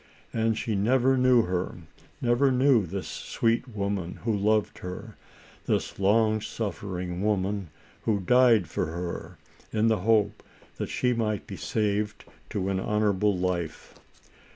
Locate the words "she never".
0.57-1.15